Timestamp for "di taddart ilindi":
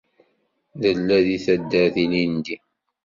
1.25-2.55